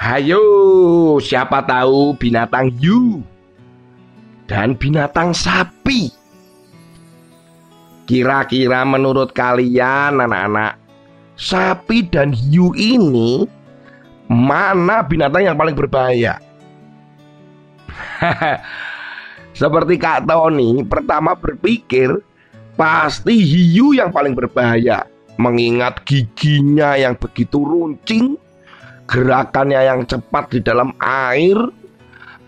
[0.00, 0.40] Hayo,
[1.20, 3.20] siapa tahu binatang hiu
[4.48, 6.08] dan binatang sapi?
[8.08, 10.80] Kira-kira menurut kalian anak-anak,
[11.36, 13.44] sapi dan hiu ini
[14.24, 16.40] mana binatang yang paling berbahaya?
[19.60, 22.24] Seperti Kak Tony, pertama berpikir
[22.72, 25.04] pasti hiu yang paling berbahaya,
[25.36, 28.40] mengingat giginya yang begitu runcing
[29.10, 31.58] gerakannya yang cepat di dalam air.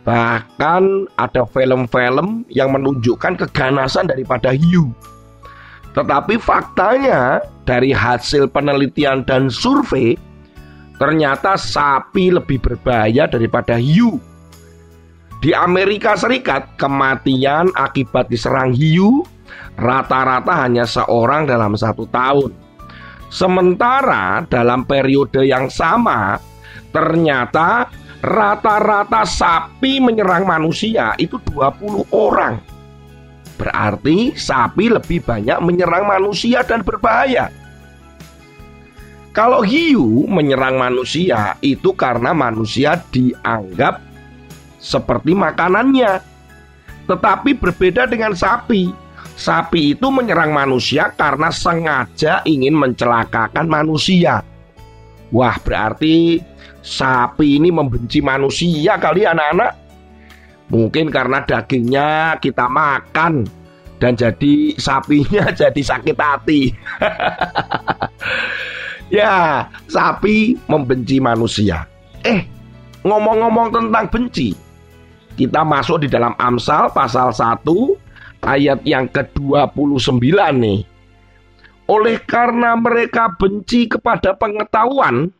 [0.02, 0.82] Bahkan
[1.18, 4.90] ada film-film yang menunjukkan keganasan daripada hiu.
[5.94, 10.18] Tetapi faktanya dari hasil penelitian dan survei
[10.98, 14.18] ternyata sapi lebih berbahaya daripada hiu.
[15.42, 19.26] Di Amerika Serikat kematian akibat diserang hiu
[19.78, 22.54] rata-rata hanya seorang dalam satu tahun.
[23.30, 26.38] Sementara dalam periode yang sama
[26.92, 27.88] Ternyata
[28.22, 32.60] rata-rata sapi menyerang manusia itu 20 orang.
[33.56, 37.48] Berarti sapi lebih banyak menyerang manusia dan berbahaya.
[39.32, 44.04] Kalau hiu menyerang manusia itu karena manusia dianggap
[44.76, 46.20] seperti makanannya.
[47.08, 48.92] Tetapi berbeda dengan sapi.
[49.32, 54.44] Sapi itu menyerang manusia karena sengaja ingin mencelakakan manusia.
[55.32, 56.44] Wah, berarti
[56.82, 59.72] sapi ini membenci manusia kali anak-anak.
[60.68, 63.46] Mungkin karena dagingnya kita makan
[64.02, 66.74] dan jadi sapinya jadi sakit hati.
[69.22, 71.86] ya, sapi membenci manusia.
[72.26, 72.42] Eh,
[73.06, 74.58] ngomong-ngomong tentang benci,
[75.38, 77.62] kita masuk di dalam Amsal pasal 1
[78.42, 80.82] ayat yang ke-29 nih.
[81.90, 85.30] Oleh karena mereka benci kepada pengetahuan,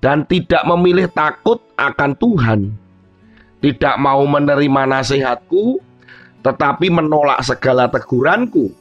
[0.00, 2.60] dan tidak memilih takut akan Tuhan,
[3.60, 5.80] tidak mau menerima nasihatku,
[6.40, 8.72] tetapi menolak segala teguranku,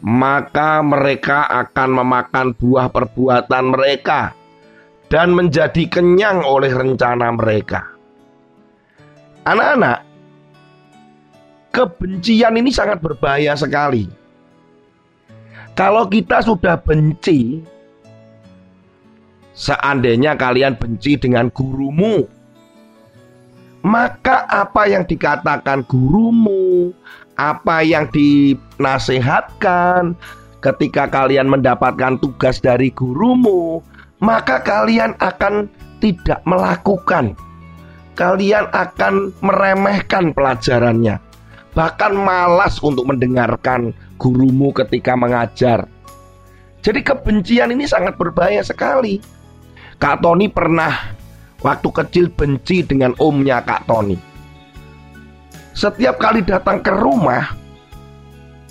[0.00, 4.30] maka mereka akan memakan buah perbuatan mereka
[5.10, 7.90] dan menjadi kenyang oleh rencana mereka.
[9.44, 10.00] Anak-anak,
[11.74, 14.08] kebencian ini sangat berbahaya sekali.
[15.74, 17.58] Kalau kita sudah benci,
[19.54, 22.26] Seandainya kalian benci dengan gurumu,
[23.86, 26.90] maka apa yang dikatakan gurumu,
[27.38, 30.18] apa yang dinasehatkan
[30.58, 33.78] ketika kalian mendapatkan tugas dari gurumu,
[34.18, 35.70] maka kalian akan
[36.02, 37.36] tidak melakukan.
[38.14, 41.18] Kalian akan meremehkan pelajarannya,
[41.74, 43.90] bahkan malas untuk mendengarkan
[44.22, 45.90] gurumu ketika mengajar.
[46.84, 49.18] Jadi, kebencian ini sangat berbahaya sekali.
[49.98, 51.14] Kak Tony pernah
[51.62, 54.18] waktu kecil benci dengan omnya Kak Tony.
[55.74, 57.50] Setiap kali datang ke rumah,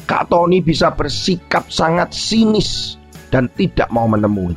[0.08, 2.96] Kak Tony bisa bersikap sangat sinis
[3.32, 4.56] dan tidak mau menemui.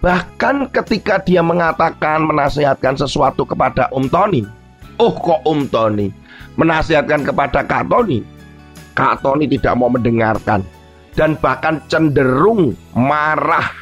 [0.00, 4.40] Bahkan ketika dia mengatakan menasihatkan sesuatu kepada Om Tony,
[4.96, 6.08] oh kok Om Tony
[6.56, 8.24] menasihatkan kepada Kak Tony,
[8.96, 10.64] Kak Tony tidak mau mendengarkan
[11.12, 13.79] dan bahkan cenderung marah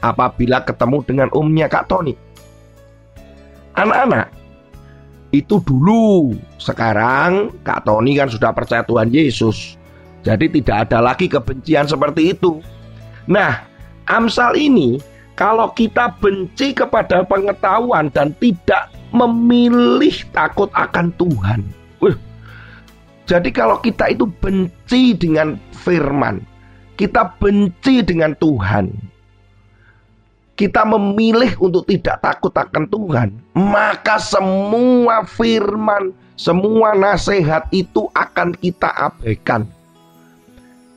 [0.00, 2.16] apabila ketemu dengan umnya Kak Tony.
[3.76, 4.28] Anak-anak,
[5.30, 6.34] itu dulu.
[6.58, 9.78] Sekarang Kak Tony kan sudah percaya Tuhan Yesus.
[10.20, 12.60] Jadi tidak ada lagi kebencian seperti itu.
[13.24, 13.64] Nah,
[14.10, 15.00] Amsal ini
[15.38, 21.64] kalau kita benci kepada pengetahuan dan tidak memilih takut akan Tuhan.
[22.04, 22.18] Wih,
[23.24, 26.44] jadi kalau kita itu benci dengan firman,
[27.00, 28.92] kita benci dengan Tuhan,
[30.60, 38.92] kita memilih untuk tidak takut akan Tuhan, maka semua firman, semua nasihat itu akan kita
[38.92, 39.64] abaikan.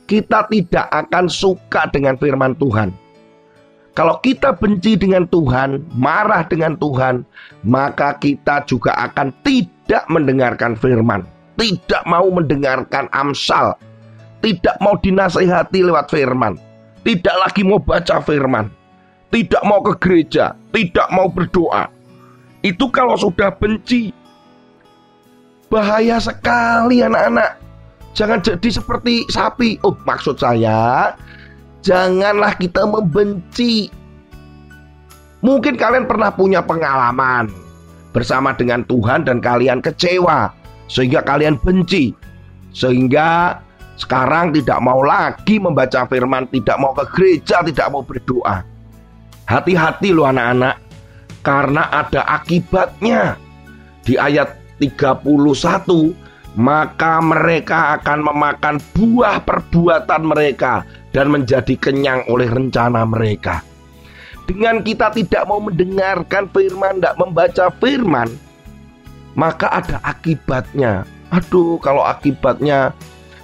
[0.04, 2.92] Kita tidak akan suka dengan firman Tuhan.
[3.96, 7.24] Kalau kita benci dengan Tuhan, marah dengan Tuhan,
[7.64, 11.24] maka kita juga akan tidak mendengarkan firman,
[11.56, 13.80] tidak mau mendengarkan amsal,
[14.44, 16.60] tidak mau dinasehati lewat firman,
[17.00, 18.83] tidak lagi mau baca firman
[19.34, 21.90] tidak mau ke gereja, tidak mau berdoa.
[22.62, 24.14] Itu kalau sudah benci.
[25.66, 27.58] Bahaya sekali anak-anak.
[28.14, 29.82] Jangan jadi seperti sapi.
[29.82, 31.18] Oh, maksud saya,
[31.82, 33.90] janganlah kita membenci.
[35.42, 37.50] Mungkin kalian pernah punya pengalaman
[38.14, 40.54] bersama dengan Tuhan dan kalian kecewa
[40.86, 42.14] sehingga kalian benci.
[42.70, 43.58] Sehingga
[43.98, 48.73] sekarang tidak mau lagi membaca firman, tidak mau ke gereja, tidak mau berdoa.
[49.44, 50.80] Hati-hati loh anak-anak,
[51.44, 53.36] karena ada akibatnya.
[54.04, 56.16] Di ayat 31,
[56.56, 63.60] maka mereka akan memakan buah perbuatan mereka dan menjadi kenyang oleh rencana mereka.
[64.44, 68.28] Dengan kita tidak mau mendengarkan firman, tidak membaca firman,
[69.32, 71.08] maka ada akibatnya.
[71.32, 72.92] Aduh, kalau akibatnya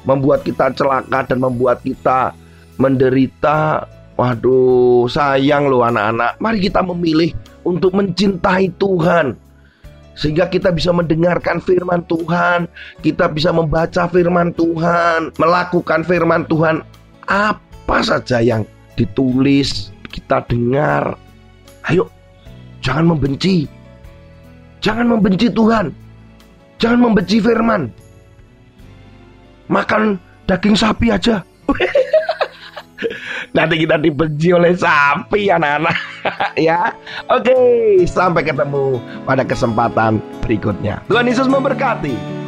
[0.04, 2.36] membuat kita celaka dan membuat kita
[2.76, 3.84] menderita.
[4.20, 6.36] Waduh, sayang loh anak-anak.
[6.44, 7.32] Mari kita memilih
[7.64, 9.32] untuk mencintai Tuhan.
[10.12, 12.68] Sehingga kita bisa mendengarkan firman Tuhan,
[13.00, 16.84] kita bisa membaca firman Tuhan, melakukan firman Tuhan
[17.24, 18.68] apa saja yang
[19.00, 21.16] ditulis, kita dengar.
[21.88, 22.12] Ayo,
[22.84, 23.64] jangan membenci.
[24.84, 25.88] Jangan membenci Tuhan.
[26.76, 27.88] Jangan membenci firman
[29.70, 30.18] makan
[30.50, 31.46] daging sapi aja.
[33.60, 35.96] Nanti kita dibenci oleh sapi anak-anak
[36.68, 36.96] ya.
[37.28, 37.52] Oke,
[38.08, 38.96] sampai ketemu
[39.28, 41.04] pada kesempatan berikutnya.
[41.12, 42.39] Tuhan Yesus memberkati.